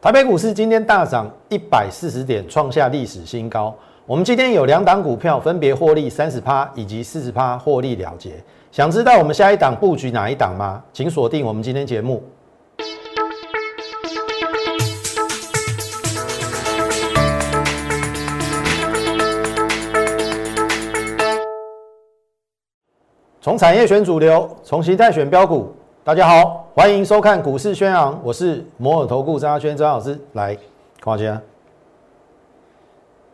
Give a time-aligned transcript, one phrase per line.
[0.00, 3.74] 台北股市今天大涨一百四十点，创下历史新高。
[4.06, 8.30] 我们今天有两档股票分别获利三十趴以及四十趴获利了结。
[8.70, 10.80] 想知道我们下一档布局哪一档吗？
[10.92, 12.22] 请锁定我们今天节目。
[23.40, 25.74] 从产业选主流，从形态选标股。
[26.08, 30.56] 大家好，欢迎收看股市宣扬，我是摩尔投顾张轩张老师，来
[31.02, 31.38] 看一下。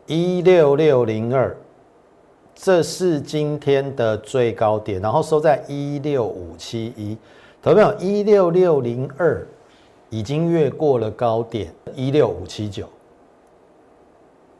[0.07, 1.55] 一六六零二，
[2.53, 7.17] 这是今天的最高点，然后收在一六五七一，
[7.61, 9.47] 投票一六六零二
[10.09, 12.89] 已经越过了高点一六五七九，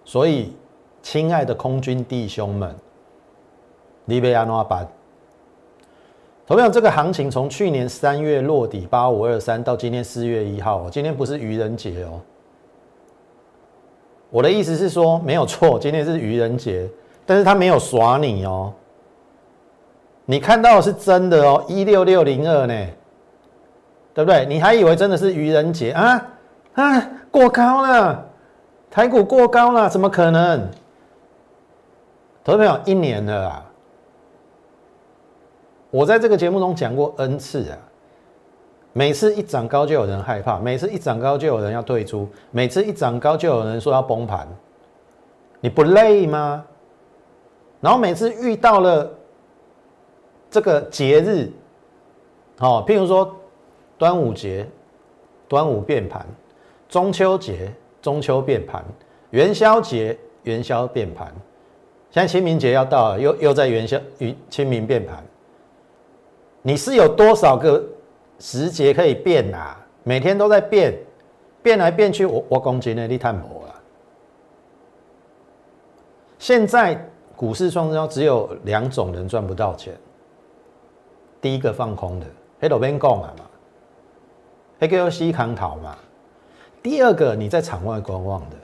[0.05, 0.53] 所以
[1.01, 2.73] 亲爱的空军弟兄们，
[4.05, 4.87] 你贝安诺把。
[6.47, 12.21] 同样，这个行情从去年三月落底八五二三到今天四月一号，今天不是愚人节哦。
[14.29, 16.87] 我的意思是说，没有错， 今天是愚人节，
[17.25, 18.71] 但是他没有耍你哦。
[20.25, 22.73] 你看到是真的哦，一六六零二呢，
[24.13, 24.45] 对不对？
[24.45, 26.27] 你还以为真的是愚人节啊？
[26.73, 28.23] 啊，过高了，
[28.91, 30.69] 台股过高了，怎么可能？
[32.43, 33.65] 投资朋友，一年了啊。
[35.95, 37.77] 我在这个节目中讲过 N 次啊，
[38.91, 44.45] 每次一涨高就有人害怕，每次一涨高就有人要退出，每次一涨高就有人说要崩盘，
[45.61, 46.65] 你不累吗？
[47.79, 49.09] 然后每次遇到了
[50.51, 51.49] 这个节日，
[52.57, 53.33] 好，譬如说
[53.97, 54.67] 端午节，
[55.47, 56.25] 端午变盘；
[56.89, 57.71] 中秋节，
[58.01, 58.83] 中秋变盘；
[59.29, 61.27] 元宵节，元宵变盘；
[62.11, 65.23] 现在清明节要到了，又又在元宵与清明变盘。
[66.67, 67.83] 你是有多少个
[68.39, 69.77] 时节可以变啊？
[70.01, 70.97] 每天都在变，
[71.61, 73.75] 变来变去，我我攻击那你探破了。
[76.39, 76.99] 现在
[77.35, 79.93] 股市双标只有两种人赚不到钱，
[81.39, 82.25] 第一个放空的，
[82.59, 83.45] 黑头边讲了嘛，
[84.79, 85.95] 黑个西康逃嘛。
[86.81, 88.55] 第二个你在场外观望的，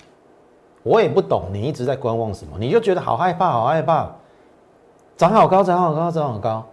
[0.81, 4.09] 我也不懂你一直在观望什么，你就觉得好害怕，好害怕，
[5.15, 6.65] 涨好高，涨好高，涨好高。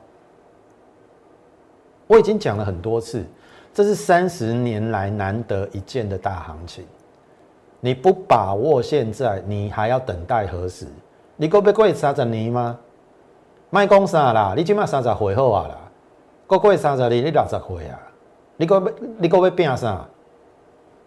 [2.09, 3.25] 我已经讲了很多次，
[3.73, 6.85] 这是三十年来难得一见的大行情。
[7.79, 10.87] 你不把握现在，你还要等待何时？
[11.37, 12.77] 你够不过三十年吗？
[13.71, 14.55] 卖讲啥啦？
[14.57, 15.79] 你起码三十岁好啊啦，
[16.47, 18.01] 过过三十年你六十岁啊？
[18.57, 18.91] 你够不？
[19.19, 20.05] 你够要变啥？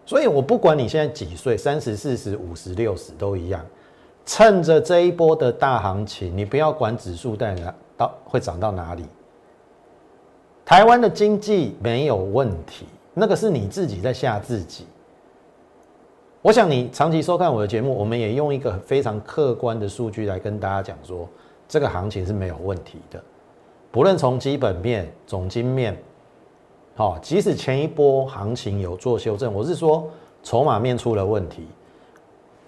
[0.06, 3.60] 所以我不管你现在几岁，三十、四十、五十、六十都一样，
[4.24, 9.04] 趁着这一波的大行情，你不要管指数在哪到会涨到哪里。
[10.64, 14.86] 台湾的经济没有问题，那个是你自己在吓自己。
[16.40, 21.28] 我想你长期收看我的节目，我们也用一个非常客观的数据来跟大家讲说，
[21.68, 23.22] 这个行情是没有问题的。
[23.90, 25.96] 不论从基本面、总金面，
[26.96, 30.08] 好，即使前一波行情有做修正，我是说
[30.42, 31.66] 筹码面出了问题。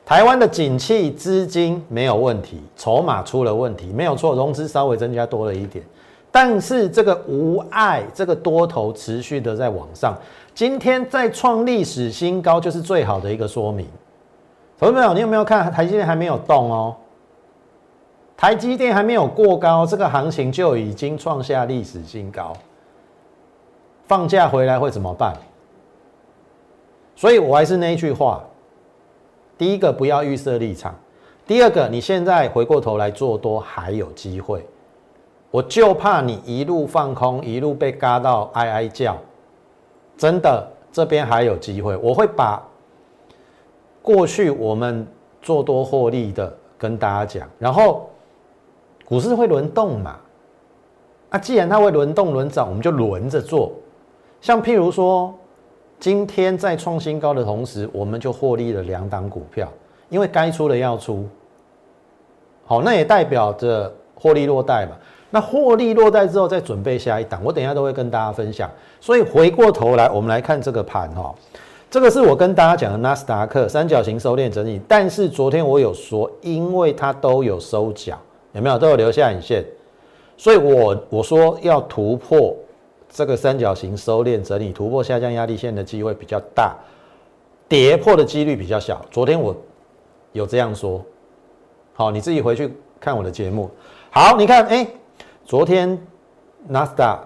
[0.05, 5.85] 台湾的景气资金没有问题，筹码出了问题，没有错，融资稍微增加多了一点。
[6.35, 10.19] 但是这个无碍，这个多头持续的在往上，
[10.53, 13.87] 今天再创历史新高，就是最好的一个说明。
[14.77, 16.97] 投资朋你有没有看台积电还没有动哦？
[18.37, 22.53] 台积电还没有过高，这个行情就已经创下历史新高。
[24.09, 25.37] 放假回来会怎么办？
[27.15, 28.43] 所以我还是那一句话：
[29.57, 30.93] 第一个不要预设立场，
[31.47, 34.67] 第二个你现在回过头来做多还有机会。
[35.55, 39.17] 我就怕你一路放空，一路被嘎到哀哀叫。
[40.17, 41.97] 真的，这边还有机会。
[41.99, 42.61] 我会把
[44.03, 45.07] 过去我们
[45.41, 48.11] 做多获利的跟大家讲，然后
[49.05, 50.17] 股市会轮动嘛？
[51.31, 53.71] 啊，既然它会轮动轮涨，我们就轮着做。
[54.41, 55.33] 像譬如说，
[56.01, 59.73] 今天在创新高的同时，我们就获利了两档股票，
[60.09, 61.25] 因为该出的要出。
[62.65, 64.97] 好，那也代表着获利落袋嘛。
[65.35, 68.71] 那获利落袋之后，再准备下一档，我等一下都会跟大家分享。
[69.01, 71.35] 所以回过头来，我们来看这个盘哈，
[71.91, 74.81] 这个是我跟大家讲的纳斯达克三角形收敛整理。
[74.87, 78.17] 但是昨天我有说，因为它都有收脚，
[78.53, 79.65] 有没有都有留下影线，
[80.37, 82.55] 所以我我说要突破
[83.11, 86.77] 这个三角形收敛整理，突破下降压力线的机会比较大，
[87.67, 89.05] 跌破的几率比较小。
[89.11, 89.53] 昨天我
[90.31, 91.05] 有这样说，
[91.93, 93.69] 好，你自己回去看我的节目。
[94.13, 94.87] 好，你看，哎。
[95.45, 95.99] 昨天
[96.67, 97.23] 纳斯达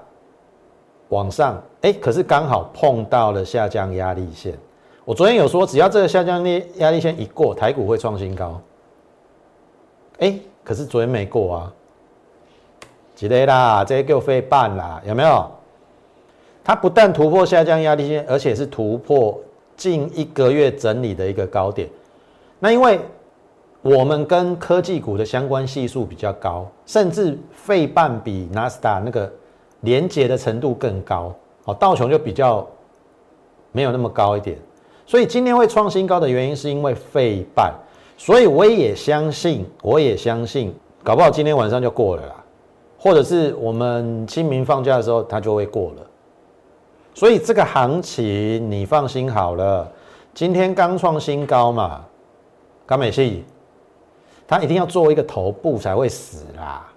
[1.09, 4.59] 往上，哎，可是刚好碰到了下降压力线。
[5.05, 8.61] 我昨天有说，只要这个下降力压力线一过，台股会创新高。
[10.19, 11.73] 哎，可是昨天没过啊，
[13.15, 15.51] 几类啦，这些够费半啦，有没有？
[16.65, 19.39] 它不但突破下降压力线，而且是突破
[19.77, 21.89] 近一个月整理的一个高点。
[22.59, 23.01] 那因为
[23.83, 29.31] 我们跟科技股的相关系数比较高，甚至费半比纳斯达那个
[29.81, 31.33] 连接的程度更高。
[31.65, 32.67] 哦，道琼就比较
[33.73, 34.59] 没有那么高一点。
[35.07, 37.73] 所以今天会创新高的原因，是因为费半，
[38.17, 42.35] 所以我也相信，我也相信，搞不好今天晚上就过了啦，
[42.99, 46.07] 或者是我们清明放假的时候，它就会过了。
[47.15, 49.91] 所以这个行情你放心好了，
[50.35, 52.05] 今天刚创新高嘛，
[52.85, 53.45] 高美系，
[54.49, 56.91] 它一定要做一个头部才会死啦。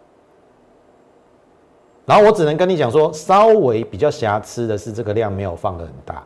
[2.06, 6.26] 然后我只能跟你讲说，稍微比较瑕疵的是这个量没有放的很大。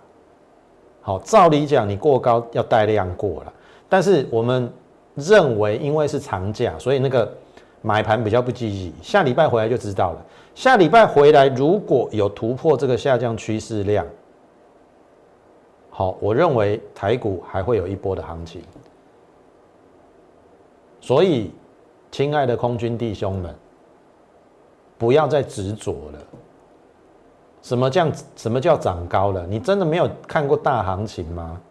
[1.02, 3.54] 好，照理讲你过高要带量过了，
[3.90, 4.72] 但是我们
[5.16, 7.32] 认为因为是长假，所以那个
[7.82, 8.94] 买盘比较不积极。
[9.02, 10.26] 下礼拜回来就知道了。
[10.56, 14.06] 下礼拜回来如果有突破这个下降趋势量，
[15.90, 18.64] 好，我认为台股还会有一波的行情。
[21.06, 21.52] 所以，
[22.10, 23.54] 亲爱的空军弟兄们，
[24.98, 26.20] 不要再执着了。
[27.62, 29.46] 什么叫什么叫涨高了？
[29.46, 31.62] 你真的没有看过大行情吗？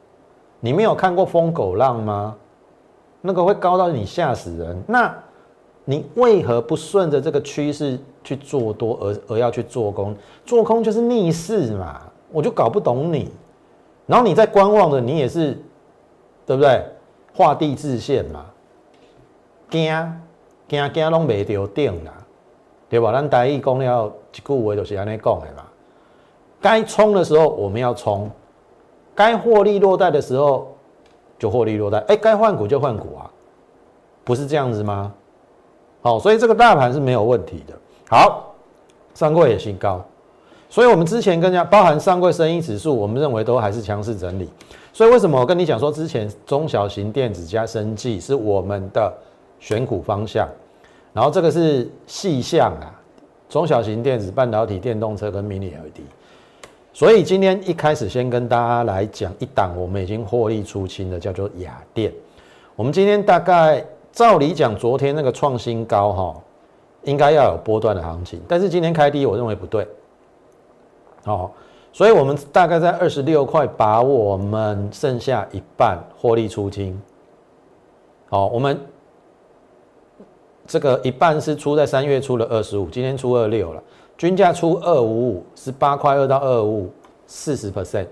[0.61, 2.37] 你没有看过疯狗浪吗？
[3.21, 4.81] 那个会高到你吓死人。
[4.87, 5.13] 那
[5.85, 10.15] 你为何不顺着这个趋势去做多，而而要去做空？
[10.47, 13.33] 做空就是逆势嘛，我就搞不懂你。
[14.07, 15.59] 然后你在观望的，你也是，
[16.47, 16.87] 对不对？
[17.35, 18.47] 画地自限嘛，
[19.71, 20.21] 惊
[20.69, 22.13] 惊惊拢未着顶啦，
[22.89, 23.13] 对吧？
[23.13, 25.65] 咱台语讲了一句话，就是安尼讲的嘛。
[26.61, 28.31] 该冲的时候我们要冲，
[29.15, 30.75] 该获利落袋的时候
[31.39, 31.99] 就获利落袋。
[32.09, 33.31] 哎，该换股就换股啊，
[34.25, 35.13] 不是这样子吗？
[36.01, 37.75] 好，所以这个大盘是没有问题的。
[38.09, 38.55] 好，
[39.15, 40.03] 上柜也新高，
[40.69, 44.49] 所以我们之前跟家包含上柜生意指数，我们认为都还是强势整理。
[44.93, 49.13] 所以为什么我跟你讲说，之前中小型电子加生技是我们的
[49.65, 50.47] 选股方向，
[51.15, 52.93] 然后这个是细项啊，
[53.49, 56.03] 中小型电子、半导体、电动车跟 Mini LED。
[56.93, 62.13] 所以今天一开始先跟大家来讲一档，我们已经获利出清的，叫做雅电。
[62.77, 63.83] 我们今天大概
[64.13, 66.43] 照理讲，昨天那个创新高哈，
[67.05, 69.89] 应该要有波段的行情，但是今天开低，我认为不对。
[71.25, 71.51] 好，
[71.91, 77.01] 所以我们大概在二十六块，把我们剩下一半获利出清。
[78.29, 78.79] 好，我们
[80.67, 83.83] 这个一半是出在三月初的二十五，今天出二六了。
[84.17, 86.91] 均价出二五五，是八块二到二五五，
[87.27, 88.07] 四十 percent，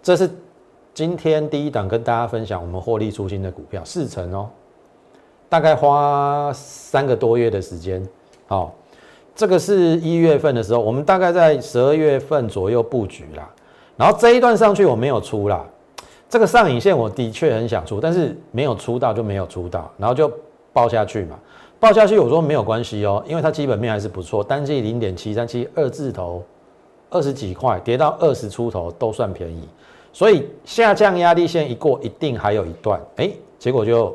[0.00, 0.30] 这是
[0.94, 4.48] 今天第一档跟大家分享我们获利出新的股票四成哦，
[5.48, 8.00] 大概花三个多月的时间，
[8.46, 8.72] 好，
[9.34, 13.50] 这个是一月份的时候，我们大概在十二月份左右布局啦，
[13.96, 15.66] 然后这一段上去我没有出啦，
[16.30, 20.32] 这个上影线我的确很想出，但是没有出到就没有出到，然后就
[20.72, 21.36] 爆下去嘛。
[21.86, 26.42] 报下去，我说没有关系哦，因为它基本面还是不错，单季零点七三七二字头，
[27.10, 29.68] 二十几块跌到二十出头都算便宜，
[30.12, 34.12] 所以下降压力线一过，一定还有一段，哎，结果就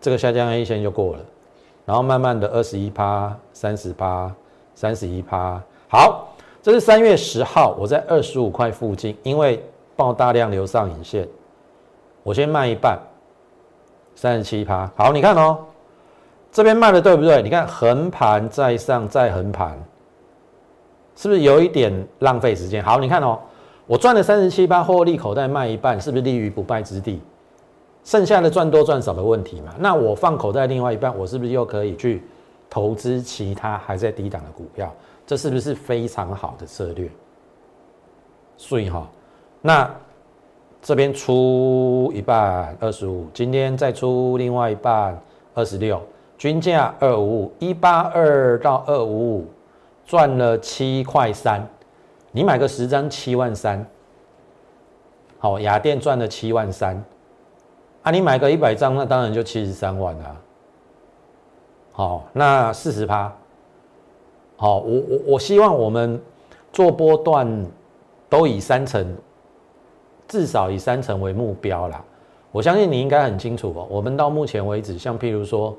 [0.00, 1.18] 这个下降压力线就过了，
[1.84, 4.32] 然后慢慢的二十一趴、三十趴、
[4.76, 6.28] 三十一趴，好，
[6.62, 9.60] 这是三月十号，我在二十五块附近，因为
[9.96, 11.28] 爆大量流上影线，
[12.22, 12.96] 我先卖一半，
[14.14, 15.58] 三十七趴，好，你看哦。
[16.56, 17.42] 这边卖的对不对？
[17.42, 19.78] 你看横盘再上再横盘，
[21.14, 22.82] 是不是有一点浪费时间？
[22.82, 23.38] 好，你看哦，
[23.86, 27.20] 我赚了三十七八，获利口袋卖一半，是不是立于不败之地？
[28.04, 29.74] 剩下的赚多赚少的问题嘛？
[29.78, 32.22] 那我放口袋另外一半，我是不是又可以去
[32.70, 34.90] 投资其他还在低档的股票？
[35.26, 37.06] 这是不是非常好的策略？
[38.56, 39.06] 所以哈，
[39.60, 39.94] 那
[40.80, 45.20] 这边出一半二十五，今天再出另外一半
[45.52, 46.00] 二十六。
[46.38, 49.46] 均价二五五一八二到二五五，
[50.04, 51.66] 赚了七块三，
[52.30, 53.84] 你买个十张七万三，
[55.38, 57.02] 好，雅电赚了七万三，
[58.02, 60.36] 啊，你买个一百张，那当然就七十三万啦。
[61.92, 63.32] 好，那四十趴，
[64.56, 66.20] 好，我我我希望我们
[66.70, 67.66] 做波段
[68.28, 69.16] 都以三成，
[70.28, 72.04] 至少以三成为目标啦。
[72.52, 75.74] 我相信你应该很清楚哦，我们到目前为止，像譬如说。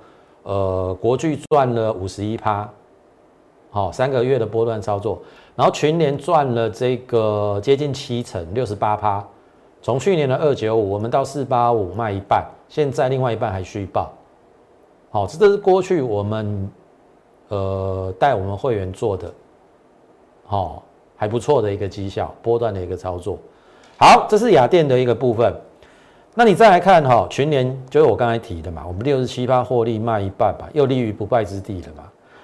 [0.48, 2.70] 呃，国巨赚了五十一趴，
[3.70, 5.22] 好，三个月的波段操作，
[5.58, 9.22] 然后群联赚了这个接近七成，六十八趴，
[9.82, 14.10] 从去年的二九五，我们到四八五卖一半，现在另外一半还续报。
[15.10, 16.72] 好，这都是过去我们
[17.50, 19.30] 呃带我们会员做的，
[20.46, 20.82] 好
[21.18, 23.38] 还不错的一个绩效波段的一个操作。
[24.00, 25.54] 好，这是雅电的一个部分。
[26.40, 32.04] 那你再来看哈，群联就是我刚才提的嘛，我们六十七八获利卖一半吧，又立于不败之地了嘛。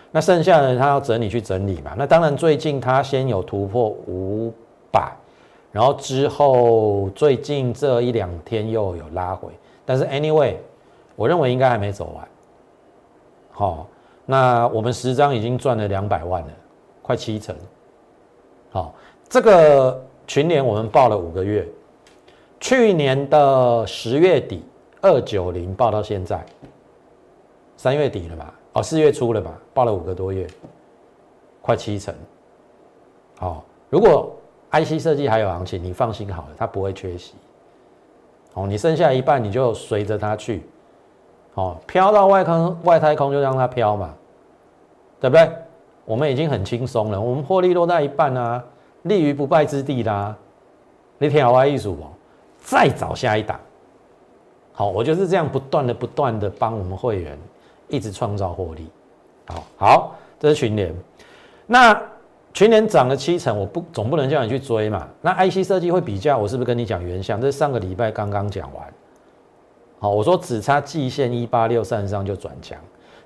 [0.09, 1.93] 那剩下的他要整理去整理嘛。
[1.95, 4.51] 那当然最近他先有突破五
[4.91, 5.15] 百，
[5.71, 9.49] 然后之后最近这一两天又有拉回，
[9.85, 10.55] 但是 anyway，
[11.15, 12.27] 我认为应该还没走完。
[13.51, 13.85] 好，
[14.25, 16.49] 那我们十张已经赚了两百万了，
[17.03, 17.55] 快七成。
[18.71, 18.95] 好，
[19.29, 21.67] 这个群联我们报了五个月。
[22.63, 24.63] 去年的十月底，
[25.01, 26.41] 二九零报到现在，
[27.75, 28.53] 三月底了嘛？
[28.71, 29.53] 哦，四月初了嘛？
[29.73, 30.47] 报了五个多月，
[31.61, 32.15] 快七成。
[33.37, 34.33] 好，如果
[34.71, 37.33] IC 设计还有行情，你放心好了，它不会缺席。
[38.53, 40.63] 哦，你剩下一半，你就随着它去，
[41.55, 44.13] 哦，飘到外空外太空就让它飘嘛，
[45.19, 45.51] 对不对？
[46.05, 48.63] 我们已经很轻松了，我们获利落在一半啊，
[49.01, 50.33] 立于不败之地啦。
[51.17, 52.05] 你听我意思不？
[52.63, 53.59] 再找下一档，
[54.71, 57.37] 好，我就是这样不断的、不断的帮我们会员
[57.89, 58.89] 一直创造获利。
[59.45, 60.95] 好，好，这是群联。
[61.67, 62.01] 那
[62.53, 65.07] 群联涨了七成，我不总不能叫你去追嘛。
[65.21, 67.39] 那 IC 设计会比较，我是不是跟你讲原相？
[67.41, 68.93] 这是上个礼拜刚刚讲完。
[69.99, 72.77] 好，我说只差季线一八六三上就转强，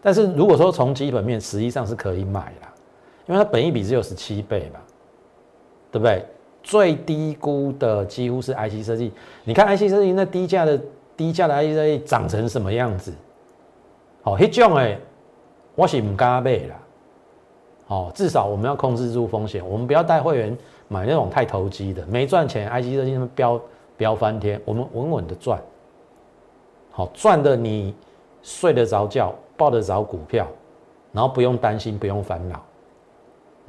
[0.02, 2.74] 但是如果说从基本面，实际上是可以买啦，
[3.28, 4.80] 因为它本益比只有十七倍嘛，
[5.92, 6.26] 对不对？
[6.68, 9.14] 最低估的几乎是 IC 设计，
[9.46, 10.78] 你看 IC 设计那低价的
[11.16, 13.14] 低价的 IC 设计长成什么样子？
[14.22, 15.00] 好，那种哎，
[15.76, 16.76] 我是唔敢买啦。
[17.88, 20.58] 哦，至少我们要控制住风险，我们不要带会员
[20.90, 23.62] 买那种太投机的，没赚钱 IC 设计那么飙
[23.96, 25.58] 飙翻天，我们稳稳的赚。
[26.92, 27.96] 好，赚的你
[28.44, 30.46] 睡得着觉，抱得着股票，
[31.14, 32.62] 然后不用担心，不用烦恼。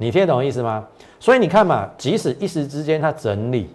[0.01, 0.87] 你听得懂意思吗？
[1.19, 3.69] 所以你看嘛，即使一时之间它整理，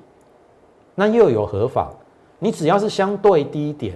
[0.95, 1.93] 那又有何妨？
[2.39, 3.95] 你只要是相对低点，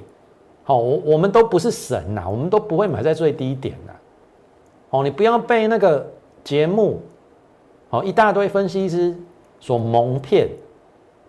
[0.63, 3.93] 好，我我们都不是神呐，我们都不会买在最低点的。
[4.91, 6.07] 哦，你不要被那个
[6.45, 7.01] 节目，
[7.89, 9.17] 好一大堆分析师
[9.59, 10.49] 所蒙骗，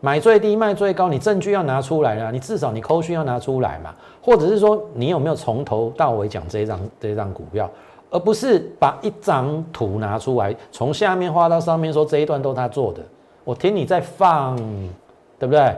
[0.01, 7.69] 买最低卖最高，你证据要拿出来啊，你至少你扣讯要拿出来嘛，或者是说你有没有从头到尾讲这一张这一张股票？
[8.09, 13.01] 而不是把一张图拿出来，从下面画到上面，说这一段都他做的。
[13.43, 14.55] 我听你在放，
[15.37, 15.75] 对不对？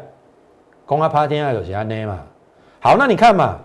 [0.85, 2.19] 公开趴天啊，有其他呢嘛？
[2.79, 3.57] 好，那你看嘛，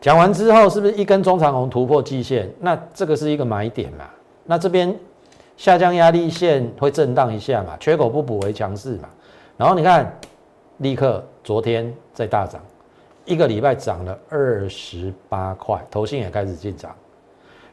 [0.00, 2.50] 讲完之后是不是一根中长红突破季线？
[2.60, 4.04] 那这个是一个买点嘛？
[4.44, 4.94] 那这边
[5.56, 7.76] 下降压力线会震荡一下嘛？
[7.78, 9.08] 缺口不补为强势嘛？
[9.56, 10.10] 然后你看，
[10.78, 12.60] 立刻昨天在大涨，
[13.24, 16.94] 一个礼拜涨了二十八块，头信也开始进涨。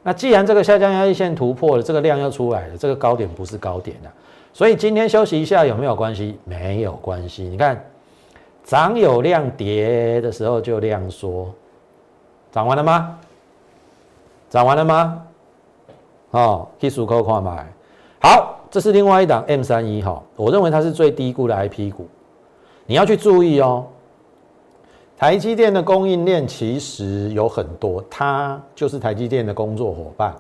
[0.08, 4.14] 那既然这个下降压力线突破了，这个量又出来了，这个高点不是高点了，
[4.54, 6.38] 所以今天休息一下有没有关系？
[6.44, 7.42] 没有关系。
[7.42, 7.84] 你看，
[8.64, 11.52] 涨有量，跌的时候就量缩。
[12.52, 13.18] 涨完了吗？
[14.48, 15.24] 涨完了吗？
[16.30, 17.66] 哦，可以数口看买。
[18.22, 22.08] 好，这是另外一档 M 三一哈，我认为它是最低估的 IP 股，
[22.86, 23.88] 你要去注意哦。
[25.18, 30.36] 台积电的供应链其实有很多，它就是台积电的工作伙伴，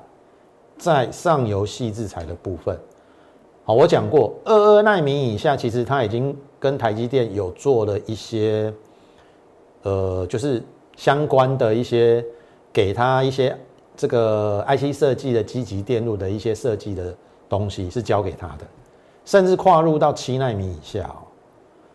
[0.77, 2.77] 在上游细制材的部分。
[3.63, 8.71] 好，我讲过，二二纳米以下，其实它已经跟台积电有做了一些，
[9.83, 10.61] 呃，就是
[10.97, 12.21] 相关的一些，
[12.73, 13.57] 给他一些
[13.95, 17.15] 这个 IC 设计的积极电路的一些设计的
[17.47, 18.67] 东西是交给他的，
[19.23, 21.09] 甚至跨入到七纳米以下，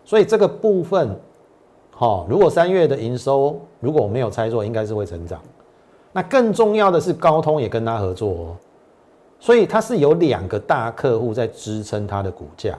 [0.03, 1.15] 所以这个部分。
[2.01, 5.39] 好，如果三月的营收如果我没有猜错，应该是会成长。
[6.13, 8.57] 那更重要的是，高通也跟他合作哦，
[9.39, 12.75] 所以它是有两个大客户在支撑它的股价。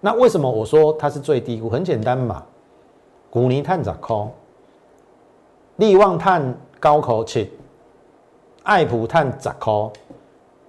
[0.00, 1.70] 那为什么我说它是最低估？
[1.70, 2.42] 很简单嘛，
[3.30, 4.28] 股尼碳涨空，
[5.76, 7.52] 利旺探高口气，
[8.64, 9.88] 爱普探涨空。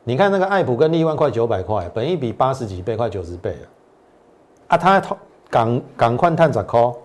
[0.03, 3.67] 你看那个爱普跟利旺快九百块，本一比八十几倍，快九十倍了。
[4.67, 5.01] 啊，它
[5.49, 6.95] 港港矿碳涨空。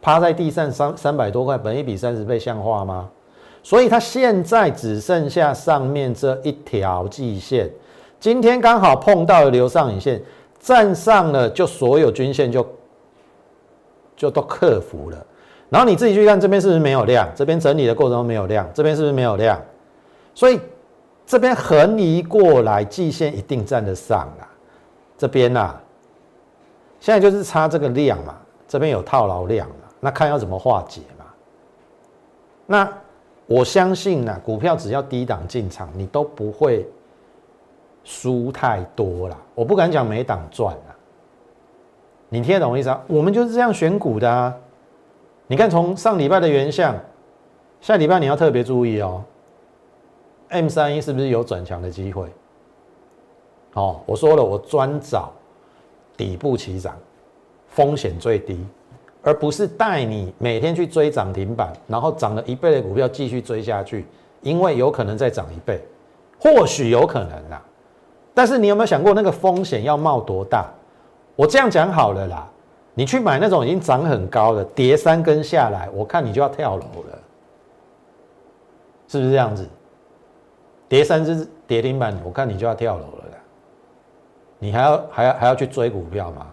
[0.00, 3.08] 趴在地上三三百多块，本一比三十倍像话吗？
[3.62, 7.68] 所以它现在只剩下上面这一条季线，
[8.20, 10.22] 今天刚好碰到了留上影线，
[10.60, 12.66] 站上了就所有均线就
[14.16, 15.26] 就都克服了。
[15.68, 17.28] 然后你自己去看这边是不是没有量？
[17.34, 19.60] 这边整理的过程中没有量，这边是不是没有量？
[20.34, 20.58] 所以
[21.26, 24.48] 这边横移过来，季线一定站得上啊。
[25.18, 25.74] 这边呐，
[27.00, 28.36] 现在就是差这个量嘛。
[28.66, 31.24] 这边有套牢量了，那看要怎么化解嘛。
[32.66, 32.92] 那
[33.46, 36.86] 我相信呢，股票只要低档进场，你都不会
[38.04, 39.36] 输太多了。
[39.54, 40.96] 我不敢讲每档赚了，
[42.28, 43.02] 你听得懂我意思啊？
[43.06, 44.54] 我们就是这样选股的啊。
[45.46, 46.94] 你看从上礼拜的原相，
[47.80, 49.24] 下礼拜你要特别注意哦。
[50.48, 52.28] M 三一是不是有转强的机会？
[53.74, 55.32] 哦，我说了，我专找
[56.16, 56.96] 底部起涨，
[57.68, 58.62] 风险最低，
[59.22, 64.06] 而不是带你每天去追涨停板，然后涨了一倍的股票继续追下去，
[64.42, 65.80] 因为有可能再涨一倍，
[66.38, 67.62] 或许有可能啦。
[68.34, 70.66] 但是你有没有想过那个风险要冒多大？
[71.34, 72.48] 我这样讲好了啦，
[72.94, 77.18] 你去买那种已经涨很高的，跌三根下来，我看你就要跳楼了，
[79.08, 79.68] 是不是这样子？
[80.88, 83.38] 跌三只跌停板，我看你就要跳楼了啦！
[84.58, 86.46] 你还要还要还要去追股票吗？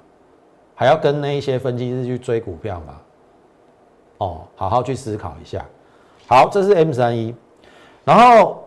[0.76, 3.02] 还要跟那一些分析师去追股票吗？
[4.18, 5.66] 哦，好好去思考一下。
[6.28, 7.34] 好，这是 M 三一，
[8.04, 8.64] 然后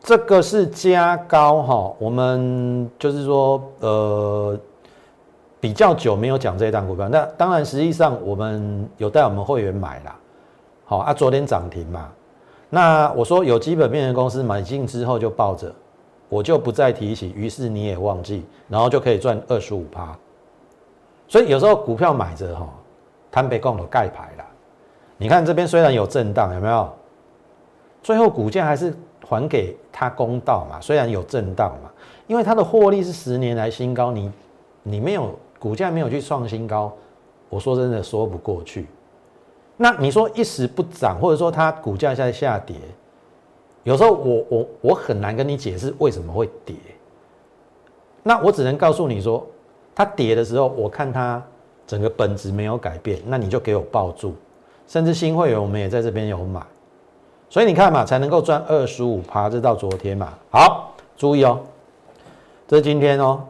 [0.00, 4.58] 这个是加高哈，我们就是说呃
[5.60, 10.16] 比较久没有讲这一档股票，那当然实际上我们有带我们会员买啦。
[10.84, 12.08] 好啊，昨天涨停嘛。
[12.70, 15.74] 那我说有基本面的公司买进之后就抱着，
[16.28, 20.16] 我就不再提起，于是你也忘记，然后就可以赚二十五趴。
[21.28, 22.68] 所以有时候股票买着哈，
[23.30, 24.44] 摊被共的盖牌了。
[25.18, 26.90] 你看这边虽然有震荡，有没有？
[28.02, 28.94] 最后股价还是
[29.26, 30.80] 还给他公道嘛？
[30.80, 31.90] 虽然有震荡嘛，
[32.26, 34.32] 因为它的获利是十年来新高，你
[34.82, 36.92] 你没有股价没有去创新高，
[37.48, 38.86] 我说真的说不过去。
[39.76, 42.76] 那你说一时不涨，或者说它股价在下跌，
[43.82, 46.74] 有时候我我我很难跟你解释为什么会跌。
[48.22, 49.46] 那我只能告诉你说，
[49.98, 51.42] 它跌的时候，我看它
[51.84, 54.32] 整个本质没有改变，那你就给我抱住。
[54.86, 56.62] 甚至新会员我们也在这边有买，
[57.50, 60.32] 所以你看嘛，才能够赚二十五趴，这到昨天嘛。
[60.52, 61.58] 好，注意哦，
[62.68, 63.42] 这是今天哦，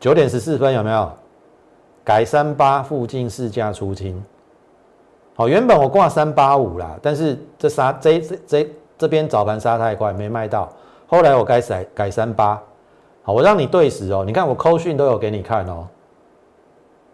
[0.00, 1.08] 九点十四分有没有？
[2.02, 4.20] 改三八附近市价出清。
[5.36, 10.68] 好，原本我挂三八五啦，但是这杀这这这这边早盘杀太快，没卖到。
[11.06, 12.60] 后来我改改改三八，
[13.22, 14.24] 好，我让你对时哦。
[14.26, 15.86] 你看我扣讯都有给你看哦。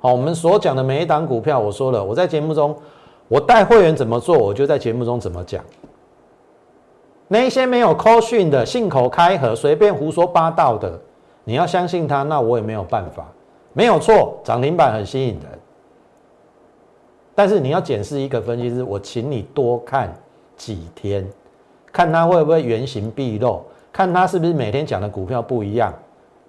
[0.01, 2.77] 好，我们所讲的每一档股票，我说了，我在节目中
[3.29, 5.63] 我带会员怎么做，我就在节目中怎么讲。
[7.27, 10.99] 那一些没有扣讯的信口开河、随便胡说八道的，
[11.45, 13.27] 你要相信他，那我也没有办法。
[13.75, 15.59] 没有错，涨停板很吸引人。
[17.35, 20.13] 但是你要检视一个分析师，我请你多看
[20.57, 21.29] 几天，
[21.93, 23.63] 看他会不会原形毕露，
[23.99, 25.93] 看他是不是每天讲的股票不一样。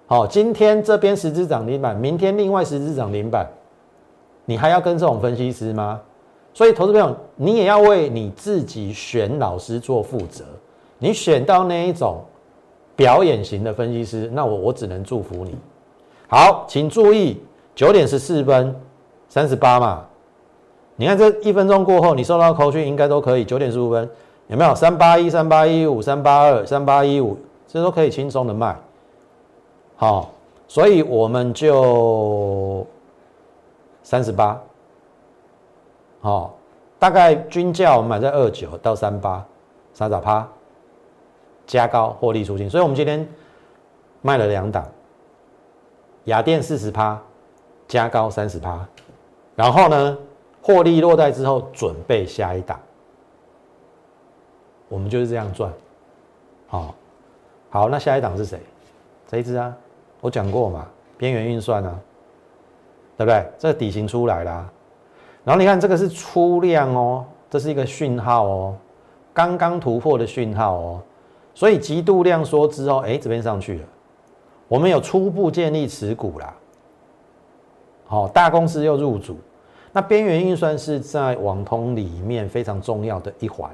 [0.06, 3.44] 好，今天这边十只涨停板，明天另外十只涨停板，
[4.44, 6.00] 你还要跟这种分析师吗？
[6.54, 10.44] 所以，投资朋友，你也要为你自己选老师做负责。
[11.00, 12.22] 你选到那一种
[12.94, 15.56] 表演型的分析师，那我我只能祝福你。
[16.28, 17.42] 好，请注意，
[17.74, 18.72] 九点十四分
[19.28, 20.04] 三十八嘛。
[20.94, 23.44] 你看这一分钟过后，你收到口讯应该都可以。
[23.44, 24.08] 九点十五分
[24.50, 24.74] 有没有？
[24.74, 28.76] 三八一、三八一五、三八二、三八一五，这都可以轻松的卖。
[29.94, 30.32] 好，
[30.66, 32.84] 所以我们就
[34.02, 34.60] 三十八。
[36.20, 36.56] 好，
[36.98, 39.46] 大概均价我们买在二九到三八，
[39.94, 40.46] 三十趴
[41.64, 42.68] 加高获利出清。
[42.68, 43.26] 所以我们今天
[44.20, 44.84] 卖了两档，
[46.24, 47.16] 雅电四十趴
[47.86, 48.84] 加高三十趴，
[49.54, 50.18] 然后呢？
[50.62, 52.78] 获利落袋之后，准备下一档，
[54.90, 55.72] 我们就是这样赚。
[56.66, 56.94] 好，
[57.70, 58.60] 好，那下一档是谁？
[59.26, 59.74] 这一只啊，
[60.20, 61.98] 我讲过嘛，边缘运算啊，
[63.16, 63.46] 对不对？
[63.56, 64.68] 这个底型出来啦，
[65.44, 68.76] 然后你看这个是出量哦，这是一个讯号哦，
[69.32, 71.02] 刚刚突破的讯号哦，
[71.54, 73.86] 所以极度量缩之后，哎，这边上去了，
[74.68, 76.54] 我们有初步建立持股啦。
[78.06, 79.36] 好，大公司又入主。
[79.92, 83.70] 那边缘运算是在网通里面非常重要的一环，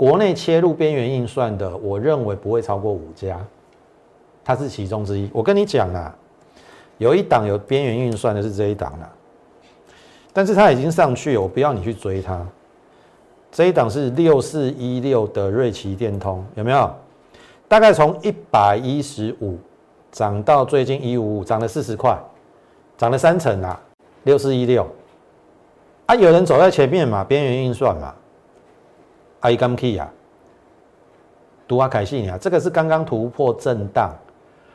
[0.00, 3.38] 国内切入边缘运算的，我认为不会超过五家，
[4.42, 5.28] 它是其中之一。
[5.30, 6.16] 我跟你讲啊，
[6.96, 9.12] 有一档有边缘运算的是这一档了，
[10.32, 12.42] 但是它已经上去，我不要你去追它。
[13.52, 16.90] 这一档是六四一六的瑞奇电通，有没有？
[17.68, 19.58] 大概从一百一十五
[20.10, 22.18] 涨到最近一五五，涨了四十块，
[22.96, 23.78] 涨了三成啊，
[24.22, 24.88] 六四一六。
[26.06, 28.14] 啊，有人走在前面嘛，边缘运算嘛
[29.40, 30.10] ，I 刚 key 啊，
[31.66, 34.12] 读啊凯信啊，这个是刚刚突破震荡，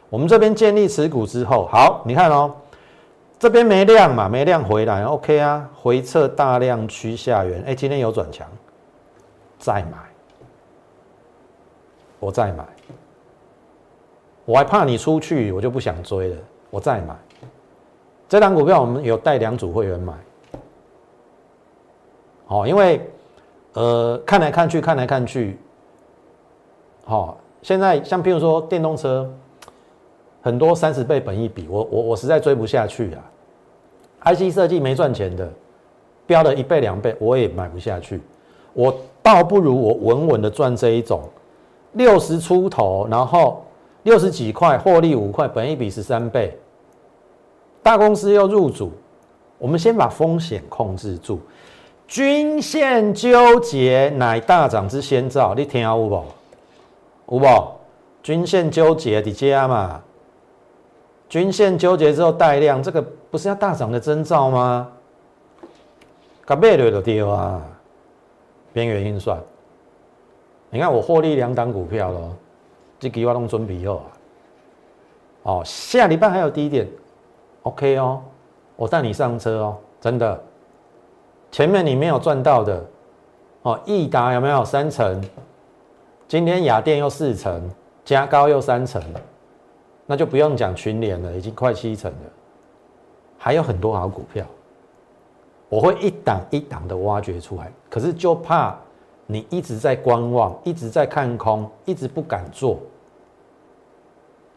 [0.10, 2.54] 我们这边建立持股之后，好，你看哦，
[3.38, 8.48] 这边没量嘛，没量回来，OK 啊，回撤大量区下缘，哎，今天有转强，
[9.60, 9.98] 再买，
[12.20, 12.66] 我再买，
[14.46, 16.38] 我还怕你出去，我就不想追了，
[16.70, 17.16] 我再买。
[18.28, 20.14] 这档股票我们有带两组会员买，
[22.48, 23.08] 哦，因为
[23.76, 25.58] 呃看来看去看来看去，
[27.04, 29.30] 好，现在像譬如说电动车，
[30.42, 34.34] 很多三十倍本一比，我我我实在追不下去啊。
[34.34, 35.48] IC 设计没赚钱的，
[36.26, 38.22] 标了一倍两倍，我也买不下去。
[38.74, 41.24] 我倒不如我稳稳的赚这一种
[41.94, 43.64] 六十出头，然后
[44.04, 46.58] 六十几块获利五块，本一比十三倍。
[47.84, 48.92] 大公司又入主，
[49.58, 51.40] 我们先把风险控制住。
[52.08, 56.24] 均线纠结乃大涨之先兆，你听有无？
[57.30, 57.72] 有无？
[58.22, 60.02] 均线纠结的加嘛？
[61.28, 64.92] 均线纠结之后带量，这个不是要大涨的征兆吗？
[66.46, 67.60] 搞背了就丢啊！
[68.72, 69.40] 边缘运算，
[70.70, 72.36] 你看我获利两档股票咯，
[73.00, 74.06] 这给我弄准备后啊。
[75.44, 76.88] 哦，下礼拜还有低点。
[77.64, 78.22] OK 哦，
[78.76, 80.44] 我带你上车哦，真的。
[81.56, 82.84] 前面你没有赚到的
[83.62, 85.24] 哦，益达有没有三成？
[86.28, 87.72] 今天雅电又四成，
[88.04, 89.02] 加高又三成，
[90.06, 92.18] 那就不用讲群联了，已经快七成了。
[93.38, 94.46] 还有很多好股票，
[95.70, 97.72] 我会一档一档的挖掘出来。
[97.90, 98.78] 可是就怕
[99.26, 102.80] 你一直在观望，一直在看空，一直不敢做。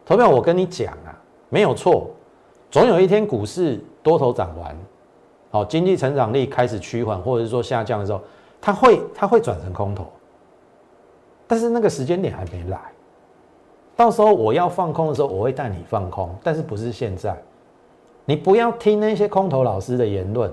[0.05, 1.15] 投票，我跟你讲啊，
[1.49, 2.11] 没有错。
[2.73, 4.77] 总有一天股市多头涨完，
[5.51, 8.21] 好，经济成长力开始趋缓或者是说下降的时候，
[8.61, 10.07] 它会它会转成空头，
[11.47, 12.79] 但是那个时间点还没来，
[13.97, 17.37] 到时候我要放空的时候，我会带你放空，但是不是现在，
[18.27, 20.53] 你不要听那些空头老师的言论，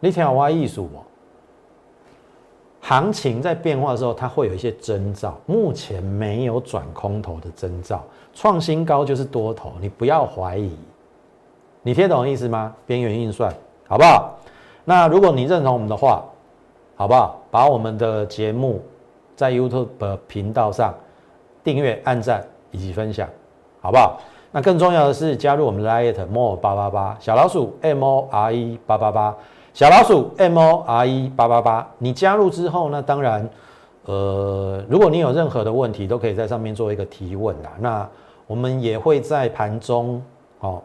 [0.00, 1.04] 你听我艺术哦。
[2.82, 5.38] 行情在变化的时候，它会有一些征兆。
[5.44, 10.74] 目前没有转空头的征兆，创新高就是多头，你不要怀疑。
[11.82, 12.74] 你听懂意思吗？
[12.86, 13.52] 边缘运算，
[13.88, 14.38] 好不好？
[14.84, 16.22] 那如果你认同我们的话，
[16.96, 17.40] 好不好？
[17.50, 18.82] 把我们的节目
[19.34, 20.94] 在 YouTube 频道上
[21.64, 23.28] 订阅、按赞以及分享，
[23.80, 24.20] 好不好？
[24.52, 29.34] 那更重要的是加入我们的 Lite More 八八八小老鼠 M O R E 八八八。
[29.72, 33.00] 小老鼠 M O R E 八八八，你加入之后呢？
[33.00, 33.48] 当然，
[34.04, 37.70] 呃，如果你有任何的问题，都可以在上面做一个提问啦。
[37.78, 38.08] 那
[38.48, 40.20] 我们也会在盘中，
[40.58, 40.82] 哦，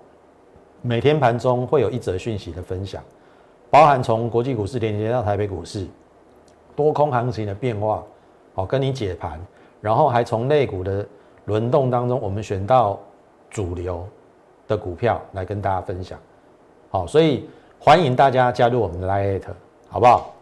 [0.86, 3.04] 每天盘中会有一则讯息的分享，
[3.72, 5.88] 包含从国际股市连接到台北股市
[6.76, 8.04] 多空行情的变化，
[8.54, 9.40] 哦，跟你解盘，
[9.82, 11.04] 然后还从类股的
[11.46, 13.00] 轮动当中，我们选到
[13.50, 14.08] 主流
[14.68, 16.20] 的股票来跟大家分享。
[16.90, 17.50] 好，所以。
[17.78, 19.44] 欢迎大家加入我们的 Lite，
[19.90, 20.34] 好不好？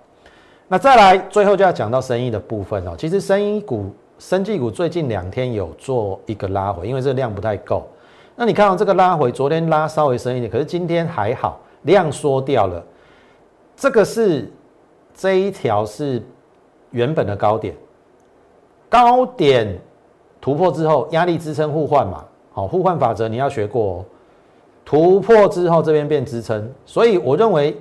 [0.70, 2.96] 那再来，最后就要讲到生意的部分哦。
[2.98, 7.86] 其实生意股、生技股最近两天有做一个拉回，因为这量不太够。
[8.36, 12.84] 那你看到这个拉回，昨天拉稍微深一点，可是今天还好，量缩掉了。
[13.76, 14.52] 这个是
[15.14, 16.22] 这一条是
[16.92, 17.76] 原本的高点，
[18.90, 19.80] 高点
[20.42, 24.06] 突破之后，压力支撑互换嘛，好，互换法则你要学过哦。
[24.86, 27.78] 突破之后，这边变支撑，所以我认为，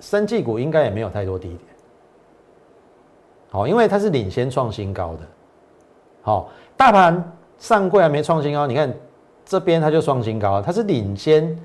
[0.00, 1.60] 生技股应该也没有太多低点。
[3.50, 5.20] 好，因为它是领先创新高的。
[6.22, 8.92] 好，大盘上柜还没创新高，你看
[9.44, 11.56] 这边它就创新高，它是领先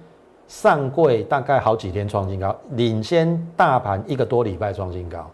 [0.47, 5.29] 上柜大概好几天创新高，领先大盘一个多礼拜创新高。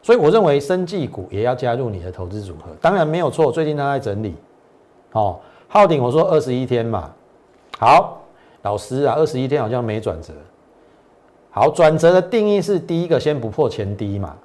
[0.00, 3.50] 所以我认为生技股也要加入你的投资组合，当然没有错。
[3.50, 4.36] 最近它在整理。
[5.10, 7.10] 好，浩鼎我说二十一天嘛。
[7.78, 8.22] 好，
[8.62, 10.32] 老师啊，二十一天好像没转折。
[11.50, 14.36] 好，转折的定义是第一个先不破前低嘛。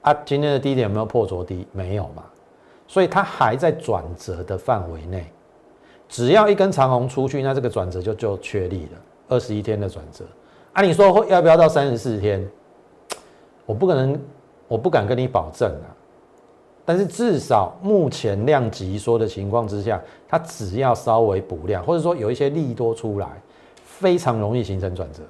[0.00, 1.66] 啊，今天的低点有没有破昨低？
[1.72, 2.24] 没有嘛，
[2.88, 5.30] 所以它还在转折的范围内。
[6.12, 9.00] 只要一根长红出去，那这个转折就就确立了。
[9.30, 10.26] 二十一天的转折，
[10.74, 12.46] 啊，你说会要不要到三十四天？
[13.64, 14.20] 我不可能，
[14.68, 15.88] 我不敢跟你保证啊。
[16.84, 19.98] 但是至少目前量级缩的情况之下，
[20.28, 23.40] 它只要稍微补量，或者说有一些利多出来，
[23.82, 25.22] 非常容易形成转折。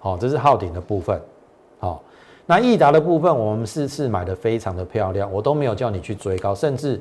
[0.00, 1.18] 好，这是昊鼎的部分。
[1.78, 2.02] 好，
[2.44, 7.00] 那益达的部分，我们四次买的非常的漂亮，我都没有叫你去追高，甚至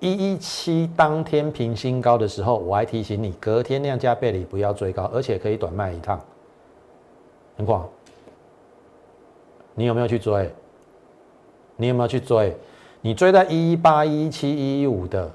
[0.00, 6.20] 一一七当天平新高的时候，我还提醒你隔天量价背离不要追高，而且可以短卖一趟。
[7.56, 7.88] 很广，
[9.74, 10.52] 你有没有去追？
[11.76, 12.54] 你有没有去追？
[13.00, 15.30] 你追在一一八、一一七、一一五的，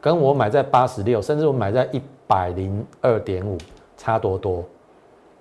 [0.00, 3.56] 跟我买在八十六，甚至我买在一百零二点五，
[3.96, 4.64] 差多多，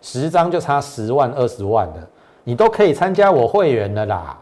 [0.01, 2.07] 十张就差十万二十万的，
[2.43, 4.39] 你都可以参加我会员的啦。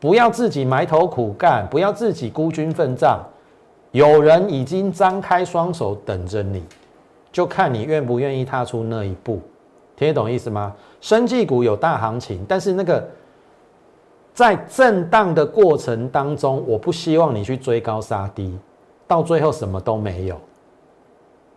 [0.00, 3.20] 不要自己埋头苦干，不要自己孤军奋战，
[3.92, 6.64] 有人已经张开双手等着你，
[7.30, 9.38] 就看你愿不愿意踏出那一步。
[9.96, 10.74] 听得懂意思吗？
[11.02, 13.06] 生技股有大行情，但是那个
[14.32, 18.58] 在震荡的过程当中，我不希望你去追高杀低，
[19.06, 20.40] 到最后什么都没有。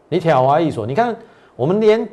[0.10, 1.16] 你挑花一说，你看
[1.56, 2.06] 我们连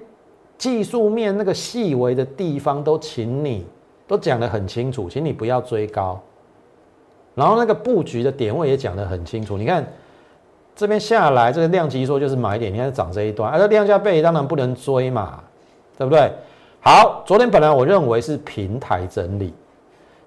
[0.57, 3.67] 技术面那个细微的地方都请你。
[4.11, 6.21] 都讲得很清楚，请你不要追高，
[7.33, 9.57] 然后那个布局的点位也讲得很清楚。
[9.57, 9.87] 你看
[10.75, 15.39] 这边下来，这个量级说就是买点，你看涨这一段，而这量价背当然不能追嘛，
[15.97, 16.29] 对不对？
[16.81, 19.55] 好，昨天本来我认为是平台整理，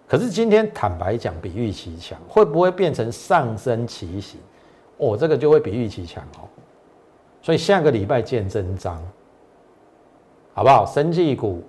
[0.08, 4.40] 可是今天坦白讲比预期强，会不会变成上升旗形？
[4.96, 6.48] 哦，这个就会比预期强哦。
[7.42, 9.04] 所以下个礼拜见真章，
[10.54, 10.86] 好不好？
[10.86, 11.62] 生技股，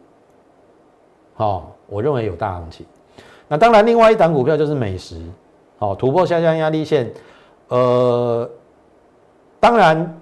[1.35, 1.73] 好。
[1.86, 2.86] 我认为有大行情，
[3.46, 5.20] 那当然，另外一档股票就是美食，
[5.78, 7.12] 好突破下降压力线，
[7.68, 8.48] 呃，
[9.60, 10.18] 当然，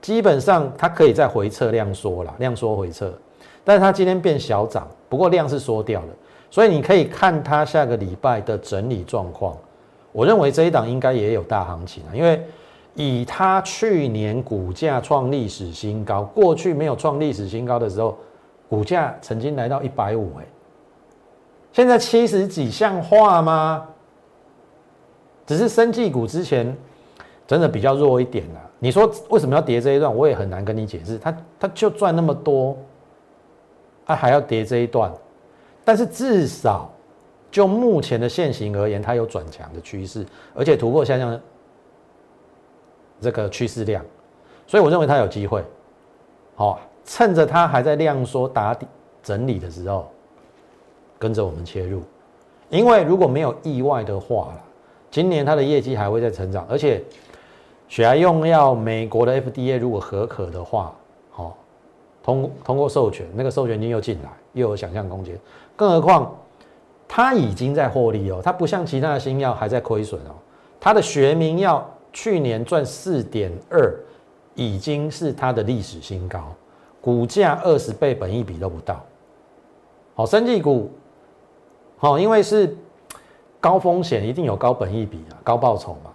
[0.00, 3.12] 基本上它可以再回撤量缩了，量缩回撤，
[3.64, 6.08] 但是它今天变小涨，不过量是缩掉了，
[6.48, 9.56] 所以你可以看它下个礼拜的整理状况。
[10.12, 12.40] 我认为这一档应该也有大行情啊，因为
[12.94, 18.16] 以它去年股价创历史新高，过去没有创历史新高的时候，
[18.68, 20.46] 股价曾经来到一百五，哎。
[21.78, 23.86] 现在七十几像话吗？
[25.46, 26.76] 只是生技股之前
[27.46, 28.58] 真的比较弱一点啊。
[28.80, 30.12] 你说为什么要跌这一段？
[30.12, 31.16] 我也很难跟你解释。
[31.18, 32.76] 它它就赚那么多，
[34.04, 35.14] 它还要跌这一段。
[35.84, 36.90] 但是至少
[37.48, 41.40] 就目前的现形而言，它有转强的趋势，而且突破下降
[43.20, 44.04] 这个趋势量，
[44.66, 45.62] 所以我认为它有机会。
[46.56, 48.84] 好，趁着它还在量缩打底
[49.22, 50.10] 整理的时候。
[51.18, 52.02] 跟着我们切入，
[52.70, 54.52] 因为如果没有意外的话
[55.10, 57.02] 今年它的业绩还会再成长，而且
[57.88, 60.94] 血癌用药美国的 FDA 如果合可的话，
[61.30, 61.56] 好，
[62.22, 65.38] 通通过授权，那个授权金又进来，又有想象空间。
[65.74, 66.36] 更何况
[67.08, 70.34] 它已经在获利哦，它不像其他的新药还在亏损哦。
[70.78, 73.98] 它的学名药去年赚四点二，
[74.54, 76.54] 已经是它的历史新高，
[77.00, 79.02] 股价二十倍本一比都不到。
[80.14, 80.90] 好，生技股。
[81.98, 82.76] 好，因为是
[83.60, 86.12] 高风险，一定有高本益比啊，高报酬嘛。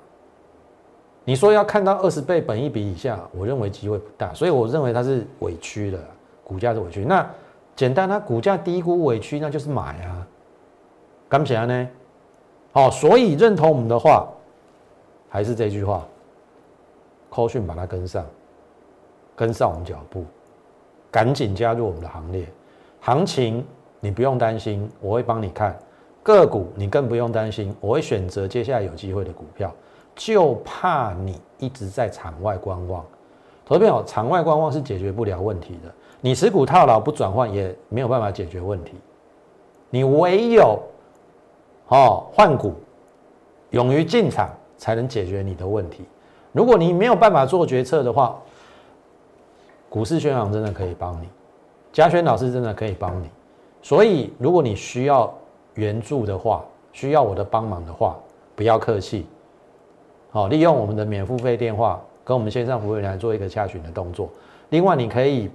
[1.26, 6.00] 你说要看到二十倍本益比以下，我认为机会不大，所以我认为它是委屈的，
[6.44, 7.04] 股价是委屈。
[7.04, 7.30] 那
[7.76, 10.26] 简单，它股价低估委屈，那就是买啊。
[11.28, 11.90] 干起来呢？
[12.72, 14.28] 好，所以认同我们的话，
[15.28, 16.06] 还是这句话，
[17.30, 18.26] 扣讯把它跟上，
[19.36, 20.24] 跟上我们脚步，
[21.12, 22.48] 赶紧加入我们的行列，
[23.02, 23.66] 行情。
[24.04, 25.80] 你不用担心，我会帮你看
[26.22, 29.74] 个股，你更不用担心，我会选择接下来有机会的股票，
[30.14, 33.02] 就怕你一直在场外观望。
[33.66, 35.90] 投资朋友，场外观望是解决不了问题的，
[36.20, 38.96] 你持股套牢不转换也没有办法解决问题，
[39.90, 40.78] 你唯有
[41.88, 42.74] 哦换股，
[43.70, 46.04] 勇于进场才能解决你的问题。
[46.52, 48.38] 如果你没有办法做决策的话，
[49.88, 51.30] 股市宣行真的可以帮你，
[51.94, 53.30] 嘉轩老师真的可以帮你。
[53.84, 55.32] 所以，如果你需要
[55.76, 58.16] 援助的话，需要我的帮忙的话，
[58.56, 59.26] 不要客气，
[60.32, 64.30] 好，利用我们的免付费电话跟我们线上服务员来做一个洽询的动作。
[64.70, 65.52] 另外，你可以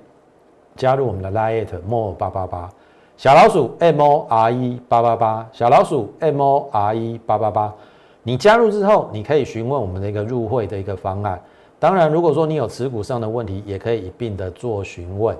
[0.76, 2.70] 加入我们的 Lite More 八八八
[3.16, 7.74] 小老鼠 M O R E 八八八小老鼠 M O R E 八八八。
[8.22, 11.40] 你加入之后，你可以询问我们的一个入会的一个方案。
[11.78, 15.34] 当然，如果说你有持股上的问题，也可以一并的做询问。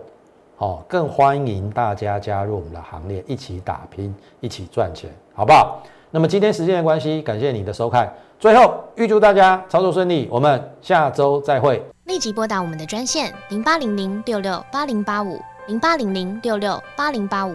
[0.59, 5.83] 哦，更欢迎大家加入我们的行列，一起打拼，一起赚钱，好不好？
[6.11, 8.13] 那么今天时间的关系，感谢你的收看。
[8.39, 11.83] 最后预祝大家操作顺利，我们下周再会。
[12.05, 15.41] 立即拨打我们的专线零八零零六六八零八五。
[15.69, 17.55] 零八零零六六八零八五